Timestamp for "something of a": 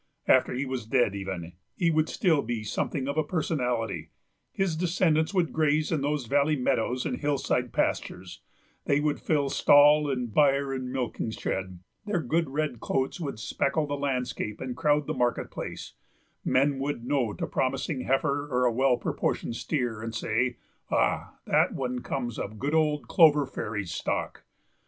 2.63-3.23